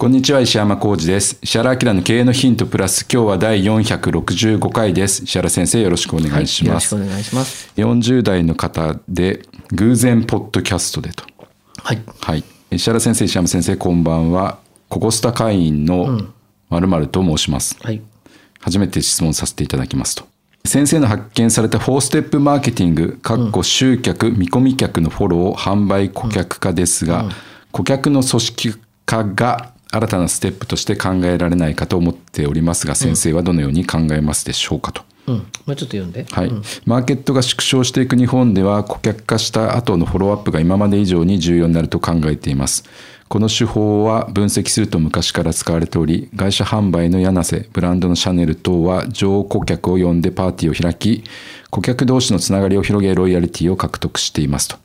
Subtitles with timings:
[0.00, 1.36] こんにちは石山浩二です。
[1.42, 5.24] 石原明の経営のヒントプラス今日は第465回です。
[5.24, 7.70] 石原先生よろしくお願いします、はい、よろしくお願いします。
[7.76, 9.42] 40代の方で
[9.72, 11.24] 偶然ポッドキャストでと。
[11.82, 14.60] はい、はい、石原先生石山先生こんばんは。
[14.88, 16.18] ココスタ会員の
[16.70, 18.00] まるまると申します、はい、
[18.58, 20.24] 初めて質問させていただきますと。
[20.64, 27.26] 先生の発見された4ステップマーケティング、かっこ集客、見込み客のフォロー、販売、顧客化ですが、
[27.70, 35.02] 顧客の組織化が新たなステップとして考えられないかと思っておりますが、先生はどのように考えますでしょうかと。
[35.26, 42.84] うん、もうちょっと読んで、はい、うん、マーケットが縮小していく日本では顧客化した後のフォローアップが今まで以上に重要になると考えています。
[43.30, 51.22] この手法は分析すると昔から使われており会社販売の柳瀬ブランドのシャネル等は上顧客を呼んでパーティーを開き
[51.70, 54.78] 顧客同士のつながりを広げロイヤリティを獲得していますと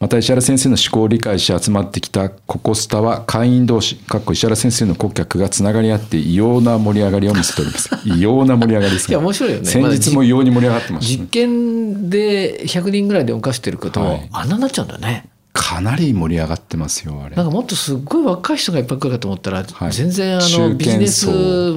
[0.00, 7.90] また石原先生の思考を理解し集まってきたココスタは会員同士、かっこ石原先生の顧客がつながり合って異様な盛り上がりを見せております。
[8.04, 9.64] 異様な盛り上がりです、ね、いや面白いよね。
[9.64, 15.26] 先日も異様に盛り上がってます、ね、実験で100人ぐらいで犯してることを、はい、あんなになっちゃうんだね。
[15.54, 17.36] かなり盛り上がってますよあれ。
[17.36, 21.28] なんかもっとすごい若い人がいっぱい来るかと思ったら、はい、全然あのビジネス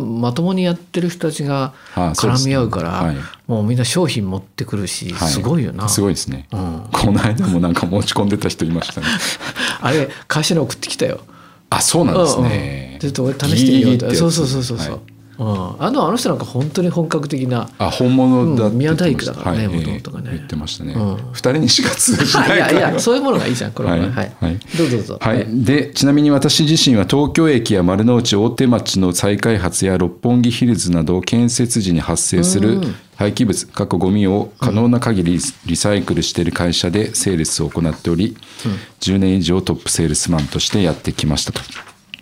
[0.02, 5.88] まともにやってる人たちが絡み合うから、はい、もうみんな商品持ってくるし、はい、すごいよな。
[5.90, 9.08] すごいですね、うん、この間もなんか持ち込んでた人いましたね。
[9.80, 11.22] あれ会社に送ってきたよ。
[11.70, 15.02] あそうなんですね、うん、ちょっと俺試してみようってそうそうそうそうそう、
[15.40, 20.32] うん、あのあの人なんか本当に本格的なあ本物だうん、宮大工だからねもともとがね。
[20.34, 20.96] 言ってましたね。
[21.32, 25.18] 二、人にしか通じない いやいやそういうものがいいじゃんこれは、はい、はい、どうぞどうぞ。
[25.22, 32.82] はい、でちなみに私自身は東京駅や丸の内大手町の再開発や六本木ヒルズなど建設時に発生する
[33.16, 38.72] 廃棄物過去ゴミを可能な限りリサイクルしている会社でセールスを行っており、うん、
[39.02, 41.62] 10年以上トップセールスマンとしてやってきましたと。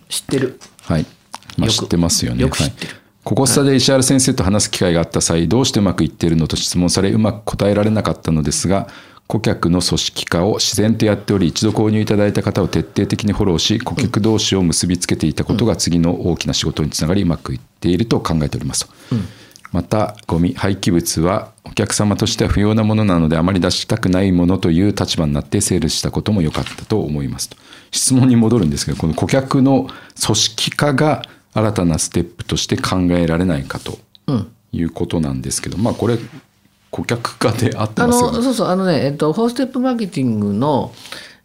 [0.08, 0.58] 知ってる。
[0.82, 1.06] はい、
[1.58, 2.42] まあ、知ってますよね。
[2.42, 8.86] よく知ってる、はいここスタで石原先生と話す機会があった際、どうしてうまくいっているのと質問され、うまく答えられなかったのですが、
[9.26, 18.92] 顧客の組織化を自然とやっており、一度購入いただいた方を徹底的にフォローし、顧客同士を結びつけていたことが次の大きな仕事につながり、うまくいっていると考えておりますと。
[19.72, 27.56] また、ゴミ、廃棄物はお客様としては不要なものなので、あまり出したくないものという立場になってセールしたことも良かったと思いますと。
[27.90, 29.88] 質問に戻るんですけど、この顧客の
[30.24, 31.22] 組織化が
[31.56, 33.98] 新たなステップとして考えられないかと
[34.72, 36.18] いうことなんですけど、うん、まあこれ
[36.90, 38.42] 顧客化であってますよね。
[38.42, 40.92] そうそうあのね、えっと、フォーステップマーケティングの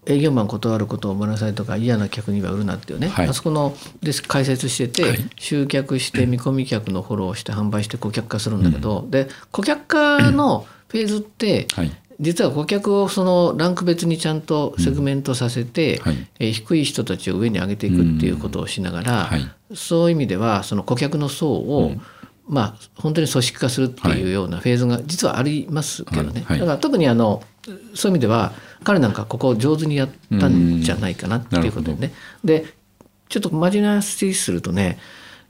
[0.05, 16.03] 営業マン断ることを思いなさいとか嫌な客には売るなっていうね、はい、あそこので解説してて、はい、集客して見込み客のフォローして販売して顧客化するんだけど、うん、で顧客化のフェーズって、はい、実は顧客をそのランク別にちゃんとセグメントさせて、うん。
[16.03, 22.01] はい、え低い人たちを上に上げていくっていうことをしながら、はい、そういう意味ではその顧客の層を、うん、
[22.47, 27.41] まあ本当に組織化するっていうようなフェーズが実はありますけどね、だから特にあの
[27.95, 28.53] そういう意味では
[28.83, 30.09] 彼なんかここ上手にやっ
[30.39, 32.13] たんじゃないかなっていうことでね。
[32.43, 32.65] で
[33.29, 34.99] ちょっと真面目な話するとね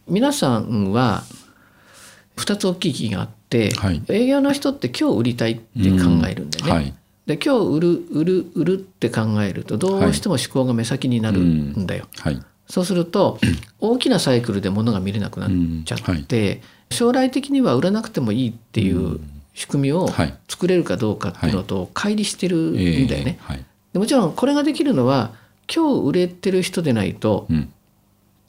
[0.07, 1.23] 皆さんは
[2.37, 3.40] 2つ大きい気があって、
[3.77, 6.71] はい、営業の人って今日売りたいって考えるんだよね。
[6.71, 6.93] はい、
[7.25, 12.07] で今日売る売る売るって考えるとどうしても思考が目先になるんだよ。
[12.19, 13.39] はい、そうすると
[13.79, 15.49] 大きなサイクルで物が見れなくなっ
[15.85, 19.19] ちゃって、将来的には売らなくてもいいっていう
[19.53, 20.09] 仕組みを
[20.47, 23.39] 作れるかどうかっていうのと乖離してるんだよね。
[23.93, 25.31] でもちろんこれができるのは
[25.73, 27.47] 今日売れてる人でないと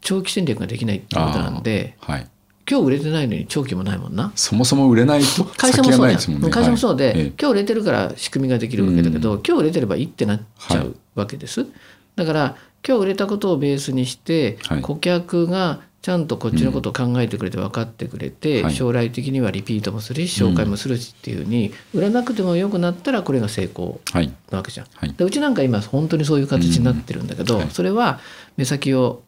[0.01, 2.29] 長期戦略ができないってことなんで、はい、
[2.73, 4.33] 今日売れてないのに長期もないもんな。
[4.35, 6.49] そもそも売れないと会社もそうですもんね。
[6.49, 10.41] 会社もそうで、はい、今日売れてるから仕組みができるわけだけど、うん、今日売れてればいいってなっ
[10.71, 11.71] ちゃうわけです、はい、
[12.17, 18.75] だから今日売れたことをベースにして、顧客がちゃんとこっちのことを考えてくれて分かってくれて、はい。
[18.75, 24.33] 将来的にはリピートもするし紹介もするしっていうふうに売らなくてもよくなったらこれが成功はい。
[24.51, 24.87] なわけじゃん。
[24.95, 25.13] はい。
[25.13, 27.71] でうちなんか今本当にそういう形になってるんだけど、うんはい。
[27.71, 28.19] それは
[28.57, 29.23] 目先を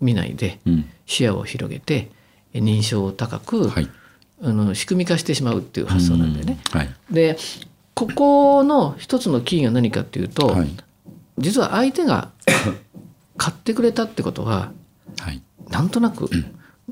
[0.00, 0.90] 見ないでうん。
[1.04, 2.15] 視野を広げてえ
[2.60, 3.88] 認証を高く、はい。
[4.42, 6.58] あの仕組み化してしまうっていう発想なんだよね。
[6.72, 6.90] はい。
[7.10, 7.38] で
[7.94, 10.68] ここの一つのキーが何かっていうと、はい。
[11.38, 12.30] 実は相手が
[13.36, 14.72] 買ってくれたってことは
[15.18, 15.40] はい。
[15.70, 16.28] なんとなく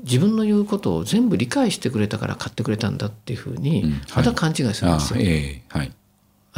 [0.03, 3.61] 自分の言うことを全部理解してくれたから買ってくれたんだっていうふううん。
[3.61, 3.93] にはい。
[4.17, 5.19] また勘違いするんあですよ。
[5.21, 5.87] ええはい。
[5.87, 5.93] だ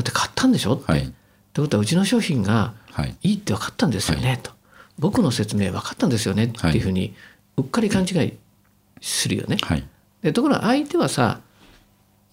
[0.02, 0.74] って買ったんでしょ？
[0.76, 0.92] って。
[0.92, 1.02] はい。
[1.04, 1.06] っ
[1.54, 3.16] てことはうちの商品がはい。
[3.24, 4.52] いいって分かったんですよね、と。
[5.00, 7.14] 僕の説明分かったんですよねっていうふうに
[7.58, 8.34] うっかり勘違い
[9.02, 9.58] するよね。
[9.62, 9.84] はい。
[10.22, 11.42] でところが相手はさ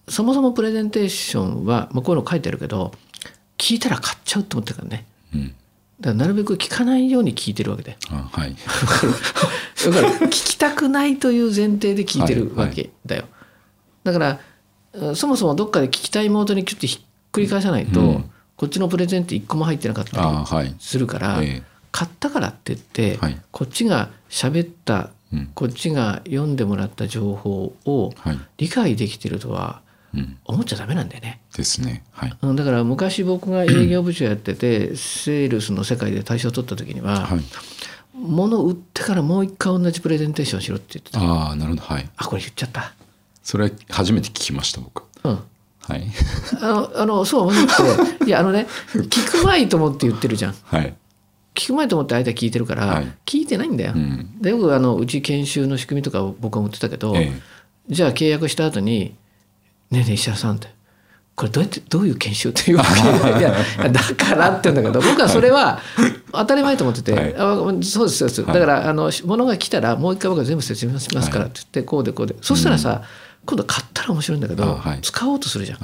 [0.09, 2.93] そもそもプレゼンテーションは、まあ、こういうの書いてあるけど
[3.59, 5.07] 聞いたら買っちゃうって思ってるからね。
[5.35, 5.49] うん。
[5.49, 5.55] だか
[6.11, 8.55] らなるべく聞かないように聞いてるわけであはい。
[9.85, 13.25] だから聞きたくないという前提で聞いてるわけだよ、
[14.03, 14.41] だから
[14.93, 18.31] うんそもそもどっかで聞きたいモードにキュッてひっくり返さないと、うん。
[18.57, 21.63] こっちのプレゼンって一個も入ってなかったりするから、ええ。
[21.91, 23.41] 買ったからって言って、はい。
[23.51, 25.09] こっちが喋ったうん
[25.55, 28.39] こっちが読んでもらった情報をはい。
[28.59, 29.81] 理解できてるとは
[30.15, 30.37] うん。
[30.45, 31.41] 思っちゃダメなんだよね。
[31.57, 32.05] ですね。
[32.13, 32.37] はい。
[32.43, 37.41] うんだから昔僕が営業部長やっててセールスの世界で大賞を取った時には、はい。
[38.15, 41.21] 物を売ってからもう一回同じプレゼンテーションしろって言ってた。
[41.21, 41.83] ああなるほど。
[41.83, 42.09] はい。
[42.17, 42.95] あこれ言っちゃった。
[43.43, 45.03] それは初めて聞きました僕。
[45.25, 45.39] うん。
[45.81, 46.05] はい。
[46.63, 47.55] あのあのそう思っ
[48.19, 48.25] て。
[48.27, 50.55] いやあのね 聞くまいと思って言ってるじゃん。
[50.65, 50.95] はい
[51.55, 53.13] 聞くまいと思って相手は聞いてるから、はい。
[53.25, 53.93] 聞いてないんだよ。
[53.95, 54.41] うん。
[54.41, 57.33] でよくあのうち研修の仕組みとかを僕は持ってたけど、え
[57.89, 59.15] じゃあ契約した後に
[59.91, 60.69] 「ねえねえ石原さん」って
[61.37, 63.01] 「これどうやってどういう研修?」っていうわけ
[63.39, 63.55] いや
[63.91, 65.81] だからって言うんだけど僕はそれは
[66.33, 67.35] 当たり前と思ってて「はい。
[67.37, 68.55] あそうですそうです」はい。
[68.55, 72.35] だからあの物が来たらもう一回僕は全部説明しますからって言ってこうでこうで。
[72.41, 73.03] そしたらさ、
[73.45, 75.01] 今度買ったら面白いんだけど、あはい。
[75.03, 75.79] 使おうとするじゃん。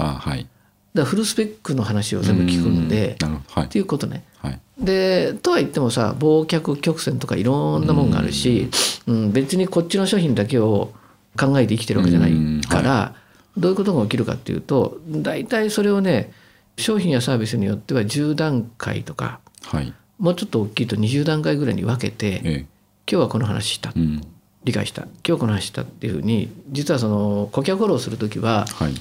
[0.95, 3.17] だフルスペックの話を全部聞くんで
[3.49, 3.65] はい。
[3.67, 4.25] っていうことね。
[4.39, 4.61] はい。
[4.79, 8.71] でとは言ってもさ忘却曲線とかいろんなもんがあるし、
[9.07, 10.93] うん、別にこっちの商品だけを
[11.39, 13.15] 考えて生きてるわけじゃないから、
[13.57, 16.33] どういうことが起きるかっていうと大体それをね
[16.77, 19.93] 商品やサービスによっては10段階とかはい。
[20.19, 22.67] もうちょっと大きいと20段階ぐらいに分けて、え
[23.11, 24.23] 今日はこの話したえうん。
[24.65, 28.93] 理解した今日はこの話したっていうふうに実はその顧客フォローする時ははい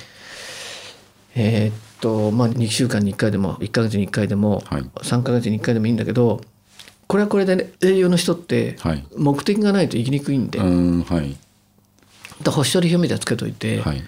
[1.39, 4.83] えーっとまあ2週間に1回でも1ヶ月に1回でもはい。
[4.83, 6.41] 3ヶ月に1回でもいいんだけど
[7.07, 9.03] これはこれで、ね、営業の人ってはい。
[9.17, 11.35] 目的がないと生きにくいんで、うんはい。
[12.43, 14.03] だ星取り表みたいなのつけといて、はい。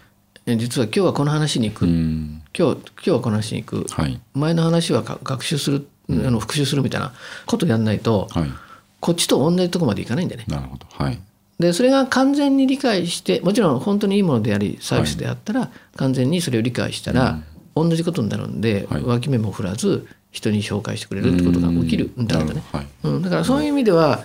[0.46, 2.42] え実は今日はこの話に行く、うん。
[2.58, 4.22] 今日今日はこの話に行く、はい。
[4.34, 7.14] 前の話はか学習する、あの復習するみたいな
[7.48, 8.52] ことやんないと、はい。
[9.00, 10.46] こっちと同じとこまでいかないんだよね。
[10.48, 10.86] なるほど。
[10.92, 11.20] はい
[11.62, 17.40] でそれが完全に理解してもちろん本当にいいものでありサービスであったら、完全にそれを理解したら、
[17.76, 19.04] 同じことになるんで、はい。
[19.04, 22.64] 脇目も振らず人に紹介してくれるってことが起きるんだろうね。
[22.72, 22.88] はい。
[23.04, 24.24] うん、だからそういう意味では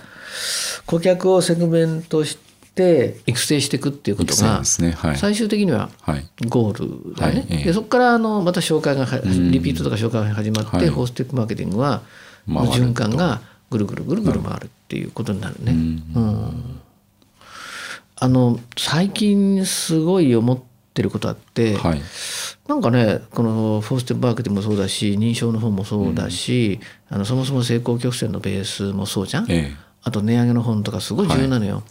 [0.85, 2.37] 顧客をセグメントし
[2.75, 4.63] て育成していくっていうことが
[5.15, 6.25] 最終的にははい。
[6.47, 7.63] ゴールだよね。
[7.63, 9.05] でそこからあのまた紹介が
[9.51, 10.89] リピートとか紹介が始まって、はい。
[10.89, 12.01] フォーステップマーケティングは
[12.47, 15.71] 循環がぐるぐるぐるぐる回るっていうことになるね。
[15.71, 16.66] うん
[18.19, 20.59] あの最近すごい思っ
[20.93, 22.01] てることあって、はい。
[22.67, 29.71] なんかねこのフォーステップマーケティングもそうだし認証の方もそうだし、あのそもそも成功曲線のベースもそうじゃん、え
[30.03, 31.83] あと値上げの本とかすごい重要なのよ、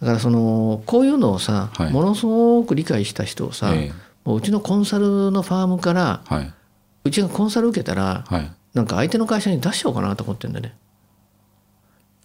[0.00, 1.92] だからそのこういうのをさ、はい。
[1.92, 3.92] ものすごく理解した人をさ、ええ。
[4.24, 6.54] もううちのコンサルのファームからえはい。
[7.04, 8.52] うちがコンサル受けたら、はい。
[8.74, 10.64] なんか相手の会社に出しちゃおうかなと思ってんだよ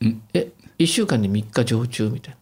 [0.01, 0.09] ね。
[0.09, 0.21] ん？
[0.33, 2.38] え1週間に3日常駐みたいな。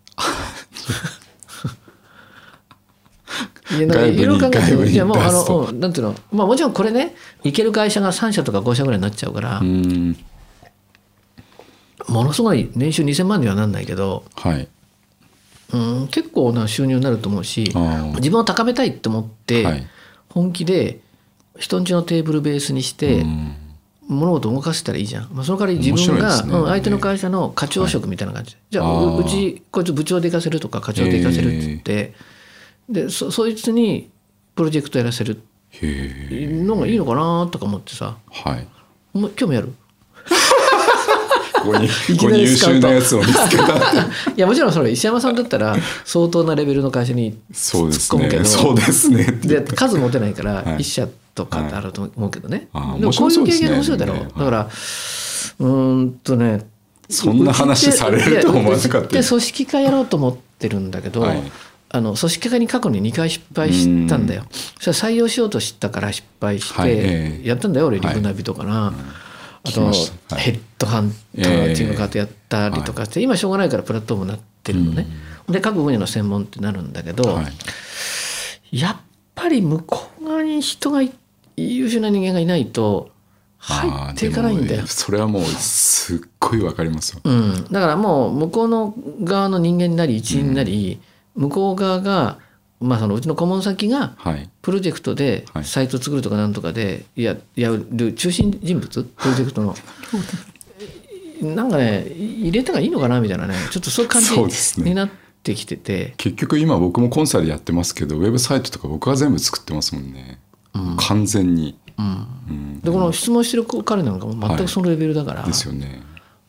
[3.77, 6.15] いやいろいろ考えていやもうあのうんなんていうの？
[6.31, 10.15] まあもちろんこれね行ける会社が3社とか5社ぐらいになっちゃうから、うん。
[12.07, 14.69] ものすごい年収2,000万にはなんないけど、はい。
[15.73, 17.73] うん、結構な収入になると思うし
[18.15, 19.85] 自分を高めたいって思って、はい。
[20.29, 21.01] 本気で
[21.59, 23.55] 人んちのテーブルベースにして、うん
[24.07, 26.53] 物事を動かせたらいいじゃん、まあ、その代わり自分が、ね。
[26.53, 28.51] うん相手の会社の課長職みたいな感じ。
[28.51, 32.13] で、じゃあううちこいつ部長で行かせるとか課長で行かせるって言って、
[32.89, 34.09] でそそいつに
[34.55, 35.41] プロジェクトやらせる
[35.81, 38.17] のがいいのかなとか思ってさ。
[38.31, 38.67] はい。
[39.13, 39.73] お前興味ある？
[41.67, 43.63] ここにこに優秀なやつを見つけた。
[44.35, 48.43] いやもちろんそれ石山さんだったら相当なレベルの会社にそうです突っ込むけど。
[48.43, 48.49] ね。
[48.49, 50.63] そうですねで数持てないからはい。
[50.77, 51.07] 1社
[51.37, 56.67] とかってあると思うけどね、あーでもこういう経験面面白白いだろう、ねだからうーんとね
[57.09, 61.43] そんな話されると思わなかったで組織化やろうと思ってるんだけど、はい、
[61.89, 64.43] あの組織化に過去に2回失敗したんだよ。
[64.79, 68.93] それ採用しようとしたから失敗して、やったんだよ俺リブナビとかな。
[69.63, 69.91] あと、
[70.35, 75.07] ヘッドハンターチームカートやったりとかして、今しょうがないからプラットフォームになってるのね。
[75.49, 77.39] で各分野の専門ってなるんだけど、
[78.71, 78.97] やっ
[79.33, 81.01] ぱり向こう側に人が
[81.57, 83.09] 優秀な人間がいないと
[83.57, 84.87] 入っていかないんだよ。
[84.87, 87.65] それはもうすっごいわかりますよ、うん。
[87.71, 90.99] だからもう向こうの側の人間になり一員になり、
[91.35, 92.39] うん、向こう側が
[92.79, 94.15] まあ、そのうちの顧問先が
[94.61, 99.03] プロジェクトでサイト作るとかなんとかでややる中心人物？
[99.03, 99.75] プロジェクトの。
[101.41, 103.55] なんかね入れたらいいのかなみたいなね。
[103.71, 105.09] ちょっとそういう感じになっ
[105.41, 110.37] てきてて、結局今僕もコンサルやってますけどウェブサイトとか僕は全部作ってますもんね、うん、
[110.97, 111.77] 完全に。
[111.97, 112.79] うん。
[112.81, 116.01] でこの質問してる彼なんかも全くそのレベルだから、はい、ですよね。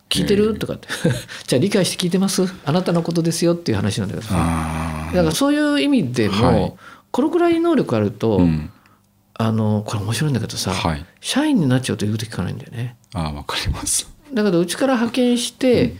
[0.08, 0.58] 聞いてる？
[0.58, 0.88] とかって。
[1.47, 2.42] じゃあ理解して聞いてます？
[2.64, 4.35] あなたのことですよっていう話なんだけどさ。
[5.14, 6.75] だからそういう意味でも、はい、
[7.11, 8.70] このくらい能力あると、うん、
[9.35, 12.97] あのこれ面白いんだけどさ、はい、社員になっちゃうと言うと聞かないんだよね。
[13.14, 14.11] あわかります。
[14.32, 15.97] だけどうちから派遣して、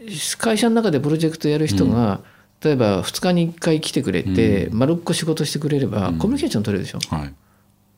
[0.00, 2.20] うん、会社の中でプロジェクトやる人が、
[2.62, 6.98] うん、例えば2日に1回来てくれて、丸っこ仕事してくれれば、コミュニケーション取れるでしょ。
[7.14, 7.34] はい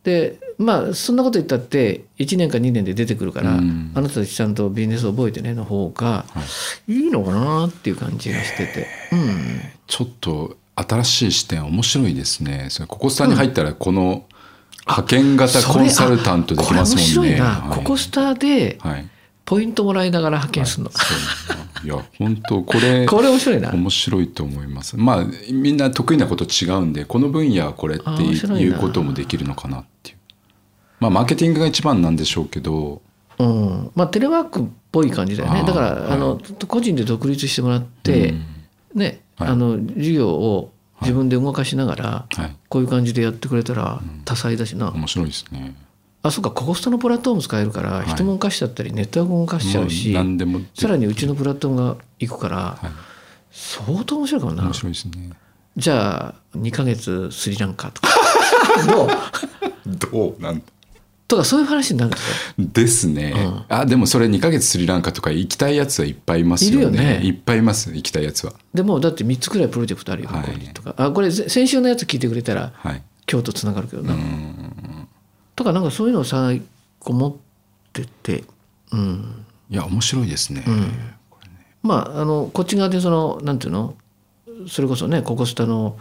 [0.05, 6.25] でまあそんなこと言ったって1年か2年で出てくるから、うん、あなたたちちゃんとビジネスを覚えてねの方が
[6.89, 7.07] い。
[7.07, 12.67] いのかなっていう感じがしてて、うん、ちょっと新しい視点面白いですね。
[12.71, 14.25] それココスタに入ったらこの
[14.87, 17.41] 派遣型コンサルタントできますもんね。
[17.41, 18.79] はい、ココスタで
[19.45, 20.91] ポイントもらいながら派遣するの。
[20.91, 20.95] は
[21.85, 21.87] い。
[21.87, 23.71] いや本当これ これ面白いな。
[23.71, 24.97] 面白いと思います。
[24.97, 29.85] まあみんな得意なこと違うんでこの分野はこれっていうこともできるのかな
[31.03, 33.03] まあマーケティングが一番なんでしょうけど。
[33.39, 33.91] うん。
[33.97, 35.65] まあテレワークっぽい感じだよね。
[35.67, 38.45] だから、はい、あの個人で独立してもらって、うん、
[38.95, 45.75] ね、はい、あの事業を自分で動かしながら、はい、こういう感じでやってくれたら多彩だしな、うん、面白いですね。
[46.23, 46.53] あそうか。
[46.53, 50.15] ココストのプラットフォーム使えるから、人も動かしちゃったりネットワークも動かしちゃうし
[50.75, 52.91] さらにうちのプラットフォームが行くから、はい、
[53.51, 54.63] 相当面白いかもな。
[54.63, 55.31] 面白いですね。
[55.77, 58.09] じゃあ2か月スリランカとか。
[58.87, 59.09] どう？
[59.87, 60.43] どう？
[60.43, 60.63] なん？
[61.33, 62.29] とかそういう話になるんです
[62.61, 62.69] よ。
[62.75, 63.33] ですね。
[63.35, 66.77] うん、あでもそれ2か月スリランカとか行きたいやつはいっぱいいますよね。
[66.77, 67.21] いるよね。
[67.27, 68.53] いっぱいいます行きたいやつは。
[68.75, 74.15] でもだって3つくらいプロジェクトあるよ、はい、とかあこれ先週のやつ聞いてくれたら、はい、今日とつながるけどな。
[75.57, 76.53] とかなんかそういうのをさ
[76.99, 77.35] こう持っ
[77.95, 78.45] てて、
[78.91, 80.65] うん、いや面白いですね。
[80.67, 80.93] うん、
[81.83, 83.95] まああのこっち側でそのなんていうの？
[84.69, 85.99] それこそねココスタの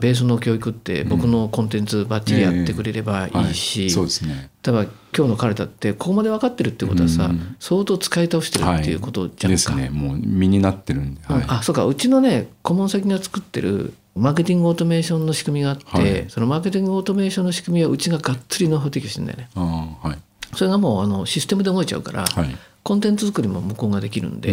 [0.00, 4.82] ベースの教育って僕のコンテンツばっちりやってくれればいいし、そうですね、例えば
[5.16, 9.90] 今日の彼だってここまで分かってるってことはさ、相当使い倒してるっていうことじゃんか、はい、ですね。
[9.90, 11.86] もう身になってるんで、はい、あそうか。
[11.86, 19.48] うちのね顧問先が作ってるマーケティングオートメーションの仕組みがあって、はい、そのマーケティングオートメーションの仕組みはうちががっつりノウハウ提供してるんだよね。
[19.54, 20.18] あはい、
[20.54, 24.50] それがもうあのシステムで動いちゃうから、はい、コンテンツ作りも向こうができるんで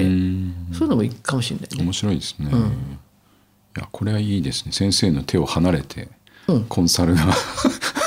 [0.74, 1.83] そういうのもいいかもしれないね。
[1.83, 2.50] 面白いですね。
[2.51, 2.63] うん、い
[3.80, 4.72] やこれはいいですね。
[4.72, 6.10] 先生の手を離れて、
[6.68, 7.22] コンサルが。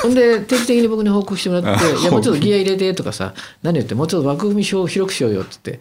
[0.03, 5.79] ほんで定期的に僕に報告してもらって「いやもうちょっとギア入れて」とかさ「何言ってもうちょっと枠組み表を広くしようよ」っつって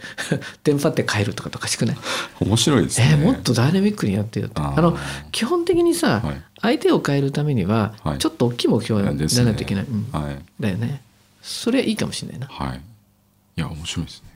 [0.63, 1.97] テンパって変えるとかとかしくない？
[2.41, 4.63] 面白いですね、えー、もっとダイナミックにやってよって。
[4.63, 4.97] あの
[5.31, 9.91] 基本的にさ、はい、相手を変えるためにはちょっと大きい目標にならないといけない、ね。
[10.13, 10.21] うん。
[10.23, 11.03] はい、だよね。
[11.43, 12.47] それはいいかもしれないな。
[12.47, 12.79] はい。
[12.79, 14.29] いや面白いですね。
[14.29, 14.34] はい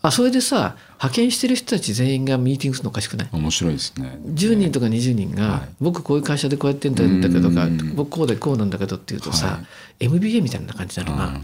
[0.00, 3.28] あそれでさ派遣してる人たち全員がミーティングするのおかしくない？
[3.32, 4.18] 面白いですね。
[4.26, 9.58] 10人とか20人が、はい、僕こういう会社でこうやってんだけどか僕こうでこうなんだけどっていうとさ、は
[9.98, 11.40] い、MBA みたいな感じになるな。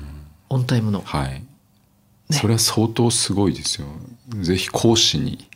[0.51, 1.01] オンタイムの。
[1.01, 1.45] はい、ね、
[2.31, 3.89] それは相当すごいですよ。
[4.41, 5.49] ぜひ講師に。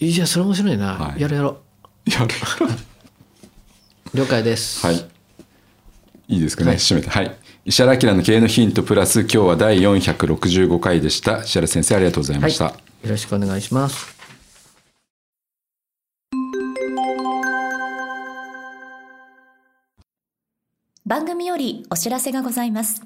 [0.00, 1.58] いやそれ面白いな、はい、やるやろ
[2.06, 2.10] う。
[2.10, 2.28] やる
[4.14, 4.84] 了解です。
[4.84, 4.96] はい。
[6.28, 7.08] いいですかね、締めて。
[7.10, 7.36] はい
[7.68, 11.42] 石原明の経営のヒントプラス今日は第465回でした。
[11.42, 12.70] 石原先生ありがとうございました、は
[13.04, 14.16] い、よろしくお願いします。
[21.04, 23.02] 番組よりお知らせがございます。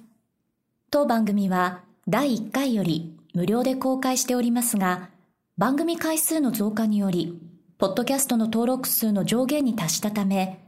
[0.92, 5.08] 当番組は第1回より無料で公開しておりますが
[5.58, 7.36] 番組回数の増加により
[7.78, 10.60] ポッドキャストの登録数の上限に達したため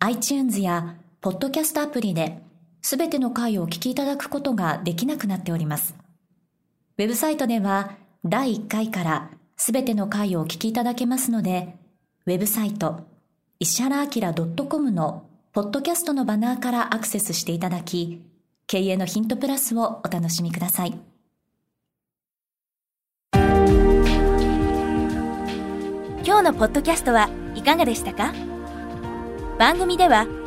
[0.00, 2.44] iTunes やポッドキャストアプリで
[2.88, 5.96] すべての回をお聞きいただくことができなくなっております。
[6.96, 11.74] ウェブサイトでは、第1回からすべての回をお聞きいただけますので、
[12.26, 13.00] ウェブサイト、
[13.58, 14.32] 石原明
[14.68, 18.22] .com のポッドキャストのバナーからアクセスしていただき、
[18.68, 20.96] 経営のヒントプラスをお楽しみください。
[23.34, 23.42] 今
[26.22, 28.32] 日のポッドキャストはいかがでしたか？
[29.58, 30.28] 番組では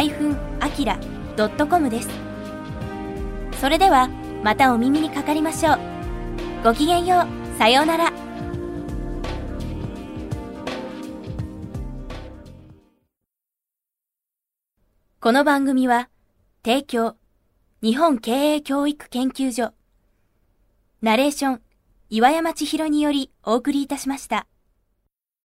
[0.00, 2.08] 石原 -akira.com です。
[3.60, 4.08] それでは
[4.42, 5.78] またお耳にかかりましょう。
[6.62, 7.58] ごきげんよう。
[7.58, 8.12] さようなら。
[15.20, 16.10] この番組は、
[16.62, 17.16] 提供、
[17.82, 19.72] 日本経営教育研究所、
[21.00, 21.62] ナレーション、
[22.10, 24.46] 岩山千尋によりお送りいたしました。